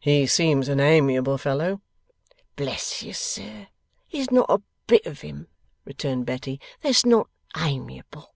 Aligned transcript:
'He 0.00 0.26
seems 0.26 0.70
an 0.70 0.80
amiable 0.80 1.36
fellow.' 1.36 1.82
'Bless 2.56 3.02
you, 3.02 3.12
sir, 3.12 3.68
there's 4.10 4.30
not 4.30 4.46
a 4.48 4.62
bit 4.86 5.04
of 5.04 5.20
him,' 5.20 5.46
returned 5.84 6.24
Betty, 6.24 6.58
'that's 6.80 7.04
not 7.04 7.28
amiable. 7.54 8.32